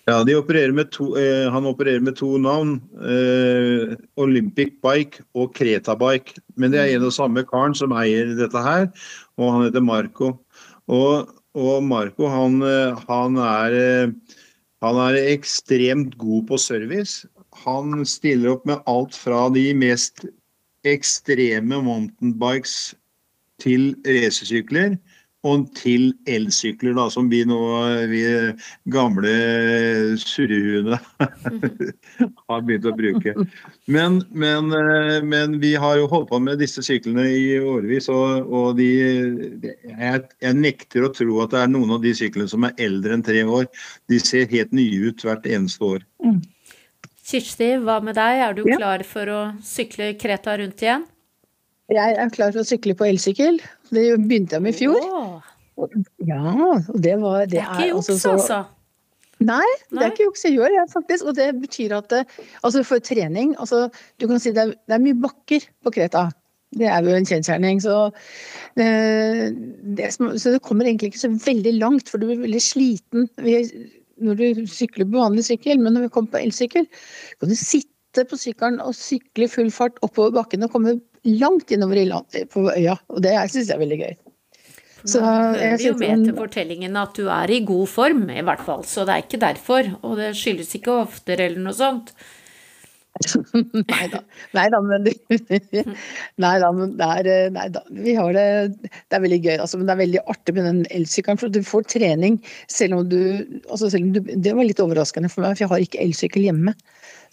[0.04, 2.80] Ja, opererer to, eh, Han opererer med to navn.
[3.00, 6.38] Eh, Olympic Bike og Kreta Bike.
[6.56, 8.90] Men det er en og samme karen som eier dette her,
[9.38, 10.38] og han heter Marco.
[10.86, 14.36] Og, og Marco, han, eh, han er eh,
[14.84, 17.24] han er ekstremt god på service.
[17.64, 20.26] Han stiller opp med alt fra de mest
[20.84, 22.94] ekstreme mountainbikes
[23.62, 24.98] til racersykler
[25.44, 27.58] og til elsykler, da, som vi nå,
[28.08, 28.22] vi
[28.92, 29.34] gamle
[30.20, 30.98] surrehuene
[32.48, 33.34] har begynt å bruke.
[33.84, 34.72] Men, men,
[35.28, 38.90] men, vi har jo holdt på med disse syklene i årevis, og, og de,
[39.68, 43.18] jeg, jeg, nekter å tro at det er noen av de syklene som er eldre
[43.18, 43.68] enn tre år.
[44.08, 46.04] De ser helt nye ut hvert eneste år.
[46.24, 46.40] Mm.
[47.24, 48.40] Kirsti, hva med deg?
[48.44, 51.04] Er du klar for å sykle Kreta rundt igjen?
[51.92, 53.58] Jeg er klar for å sykle på elsykkel.
[53.92, 55.00] Det begynte jeg med i fjor.
[55.04, 55.50] Oh.
[56.24, 58.60] Ja, og det var Det, det er ikke juks, altså, altså.
[59.44, 61.26] Nei, det er ikke juks jeg gjør, jeg, faktisk.
[61.28, 62.14] Og det betyr at
[62.62, 63.88] altså for trening altså,
[64.20, 66.28] Du kan si det er, det er mye bakker på Kreta.
[66.74, 67.82] Det er jo en kjensgjerning.
[67.82, 67.96] Så,
[68.80, 69.50] eh,
[69.98, 73.28] det, så det kommer egentlig ikke så veldig langt, for du blir veldig sliten
[74.24, 75.82] når du sykler på vanlig sykkel.
[75.82, 76.88] Men når vi kommer på elsykkel,
[77.38, 77.93] kan du sitte
[78.30, 82.38] på sykkelen og sykle i full fart oppover bakken og komme langt innover i land,
[82.52, 82.94] på øya.
[83.10, 84.14] Og det syns jeg er veldig gøy.
[85.04, 88.86] Så jeg jo med til fortellingen at du er i god form, i hvert fall.
[88.88, 89.90] Så det er ikke derfor.
[90.00, 92.14] Og det skyldes ikke hofter eller noe sånt.
[93.92, 94.20] nei da.
[94.56, 95.04] Nei da, men
[96.42, 97.82] Nei da, men det er Nei da.
[97.94, 98.46] Vi har det
[98.82, 99.78] Det er veldig gøy, altså.
[99.78, 102.40] Men det er veldig artig med den elsykkelen, for du får trening
[102.72, 103.20] selv om du
[103.70, 106.48] Altså selv om du Det var litt overraskende for meg, for jeg har ikke elsykkel
[106.48, 106.74] hjemme.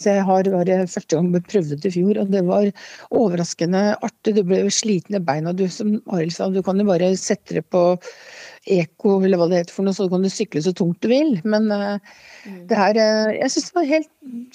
[0.02, 2.70] Så jeg har bare første gang prøvde det i fjor, og det var
[3.10, 4.36] overraskende artig.
[4.38, 5.54] Du ble sliten i beina.
[5.54, 7.84] Du som Arild sa, du kan jo bare sette det på
[8.70, 11.38] eko eller hva det heter for noe, så kan du sykle så tungt du vil.
[11.48, 11.98] Men uh,
[12.70, 14.12] det her uh, Jeg syns det var helt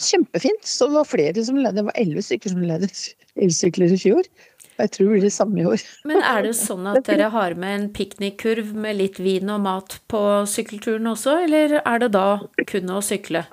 [0.09, 0.67] kjempefint.
[0.67, 2.93] Så det var flere som ledde, Det var elleve stykker som ledet
[3.37, 4.31] elsykler i fjor.
[4.77, 5.83] Jeg tror det blir det samme i år.
[6.09, 10.01] Men er det sånn at dere har med en piknikkurv med litt vin og mat
[10.13, 12.29] på sykkelturen også, eller er det da
[12.69, 13.47] kun å sykle?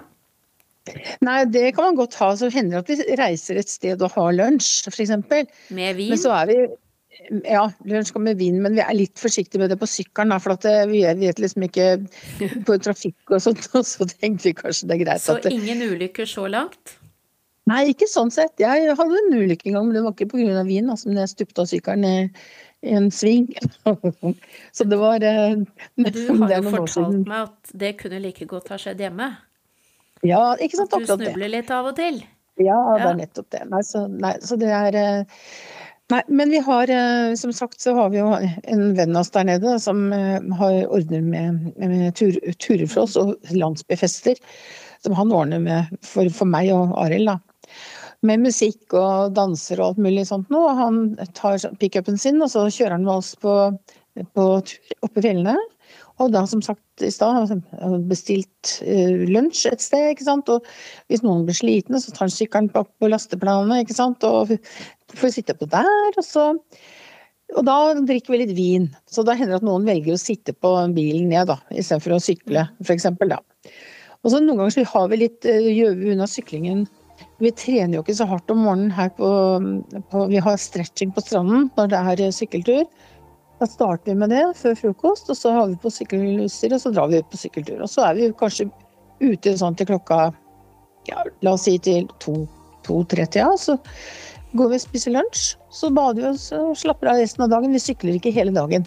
[1.23, 2.33] Nei, det kan man godt ha.
[2.35, 5.13] Så hender det at vi reiser et sted og har lunsj, f.eks.
[5.71, 6.11] Med vin?
[6.11, 6.57] Men så er vi
[7.45, 10.33] Ja, lunsj kommer med vind, men vi er litt forsiktige med det på sykkelen.
[10.43, 11.87] For at eh, vi vet liksom ikke
[12.67, 15.53] på trafikk og sånt, og så tenkte vi kanskje det er greit så at det,
[15.55, 16.97] ingen ulykker så langt?
[17.69, 18.57] Nei, ikke sånn sett.
[18.59, 20.65] Jeg hadde en ulykke en gang, men det var ikke pga.
[20.67, 20.91] vin.
[20.91, 22.17] Altså, men jeg stupte av sykkelen i,
[22.83, 23.47] i en sving.
[24.75, 25.61] så det var eh,
[25.95, 29.31] Men du har jo fortalt meg at det kunne like godt ha skjedd hjemme.
[30.27, 30.91] Ja, ikke sant.
[30.91, 31.31] At du Akkurat det.
[31.31, 32.19] snubler litt av og til.
[32.61, 33.63] Ja, det er nettopp det.
[33.71, 35.39] Nei, så, nei, så det er eh,
[36.11, 39.31] Nei, men vi har, eh, som sagt, så har vi jo en venn av oss
[39.31, 44.41] der nede som eh, har ordner med, med tur, turer for oss, og landsbyfester.
[45.03, 47.37] Som han ordner med for, for meg og Arild, da.
[48.23, 50.75] Med musikk og danser og alt mulig sånt noe.
[50.79, 51.01] Han
[51.35, 53.55] tar pickupen sin, og så kjører han med oss på,
[54.35, 55.55] på tur oppe i fjellene.
[56.21, 57.53] Og da, som sagt i stad,
[58.09, 60.51] bestilt uh, lunsj et sted, ikke sant.
[60.53, 60.65] Og
[61.09, 64.25] hvis noen blir slitne, så tar han sykkelen på, på lasteplanet, ikke sant.
[64.27, 64.53] Og
[65.17, 66.51] får sitte på der, og så
[67.53, 68.85] Og da drikker vi litt vin.
[69.05, 72.23] Så da hender det at noen velger å sitte på bilen ned, da, istedenfor å
[72.23, 73.41] sykle, eksempel, da.
[74.23, 76.85] Og så noen ganger så har vi litt eh, gjør vi unna syklingen.
[77.43, 79.29] Vi trener jo ikke så hardt om morgenen her på,
[80.09, 82.85] på Vi har stretching på stranden når det er eh, sykkeltur.
[83.63, 86.89] Da starter vi med det før frokost, og så har vi på sykkelutstyr, og så
[86.91, 87.77] drar vi ut på sykkeltur.
[87.85, 88.65] Og så er vi kanskje
[89.23, 90.17] ute sånn til klokka
[91.07, 93.53] ja, la oss si til to-tre-tida.
[93.55, 93.77] så
[94.51, 97.71] går vi og spiser lunsj, så bader vi oss og slapper av resten av dagen.
[97.71, 98.83] Vi sykler ikke hele dagen.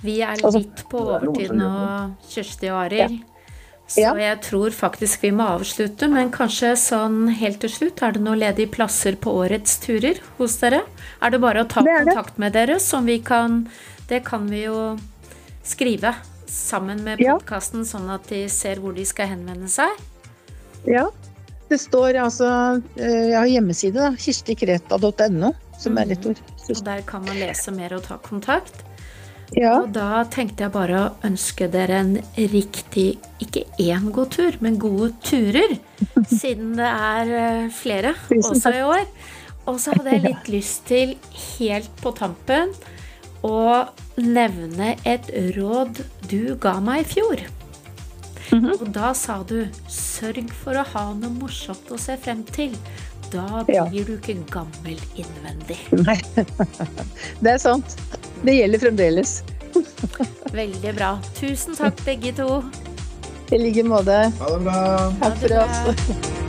[0.00, 1.70] Vi er Altså, litt på er overtid nå.
[2.32, 3.20] Kjersti og Arild.
[3.88, 4.14] Så Ja.
[4.18, 8.40] jeg tror faktisk vi må avslutte, men kanskje sånn helt til slutt, er det noen
[8.40, 10.82] ledige plasser på årets turer hos dere?
[11.22, 13.68] Er det bare å ta kontakt med dere, som vi kan
[14.08, 14.96] Det kan vi jo
[15.64, 16.14] skrive
[16.46, 19.90] sammen med podkasten, sånn at de ser hvor de skal henvende seg.
[20.86, 21.08] Ja.
[21.68, 22.46] Det står altså
[22.96, 24.10] eh, Jeg har hjemmeside, da.
[24.14, 26.38] Kirstikreta.no, som er ett ord.
[26.70, 28.85] Og der kan man lese mer og ta kontakt.
[29.54, 29.76] Ja.
[29.82, 32.16] Og da tenkte jeg bare å ønske dere en
[32.50, 35.76] riktig, ikke én god tur, men gode turer.
[36.40, 39.06] Siden det er eh, flere også i år.
[39.66, 41.14] Og så hadde jeg litt lyst til,
[41.58, 42.74] helt på tampen,
[43.46, 43.86] å
[44.18, 47.44] nevne et råd du ga meg i fjor.
[48.52, 48.76] Mhm.
[48.78, 52.76] Og da sa du 'sørg for å ha noe morsomt å se frem til'.
[53.30, 53.84] Da Ja.
[53.90, 55.78] blir du ikke gammel innvendig.
[56.06, 56.18] Nei.
[57.42, 57.96] Det er sant.
[58.42, 59.42] Det gjelder fremdeles.
[60.52, 61.18] Veldig bra.
[61.40, 62.62] Tusen takk, begge to.
[63.50, 64.32] I like måte.
[64.40, 64.82] Ha det bra.
[65.22, 66.45] Takk for oss.